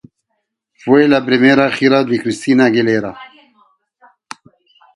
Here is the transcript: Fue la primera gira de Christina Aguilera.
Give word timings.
Fue 0.73 1.07
la 1.07 1.23
primera 1.23 1.69
gira 1.69 2.03
de 2.03 2.19
Christina 2.19 2.65
Aguilera. 2.65 3.15